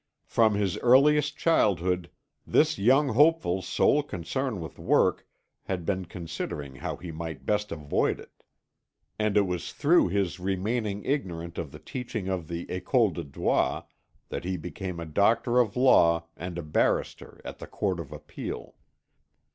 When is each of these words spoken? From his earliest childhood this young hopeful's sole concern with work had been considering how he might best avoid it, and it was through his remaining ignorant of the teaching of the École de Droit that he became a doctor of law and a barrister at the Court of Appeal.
From 0.25 0.55
his 0.55 0.79
earliest 0.79 1.37
childhood 1.37 2.09
this 2.47 2.79
young 2.79 3.09
hopeful's 3.09 3.67
sole 3.67 4.01
concern 4.01 4.59
with 4.59 4.79
work 4.79 5.27
had 5.65 5.85
been 5.85 6.05
considering 6.05 6.77
how 6.77 6.95
he 6.95 7.11
might 7.11 7.45
best 7.45 7.71
avoid 7.71 8.19
it, 8.19 8.43
and 9.19 9.37
it 9.37 9.45
was 9.45 9.71
through 9.71 10.07
his 10.07 10.39
remaining 10.39 11.03
ignorant 11.05 11.59
of 11.59 11.71
the 11.71 11.77
teaching 11.77 12.27
of 12.27 12.47
the 12.47 12.65
École 12.65 13.13
de 13.13 13.23
Droit 13.23 13.83
that 14.29 14.43
he 14.43 14.57
became 14.57 14.99
a 14.99 15.05
doctor 15.05 15.59
of 15.59 15.75
law 15.77 16.25
and 16.35 16.57
a 16.57 16.63
barrister 16.63 17.39
at 17.45 17.59
the 17.59 17.67
Court 17.67 17.99
of 17.99 18.11
Appeal. 18.11 18.73